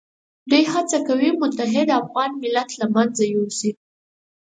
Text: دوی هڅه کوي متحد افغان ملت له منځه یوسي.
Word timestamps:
دوی 0.49 0.63
هڅه 0.73 0.97
کوي 1.07 1.29
متحد 1.41 1.87
افغان 2.01 2.31
ملت 2.43 2.69
له 2.79 2.85
منځه 2.95 3.23
یوسي. 3.35 3.71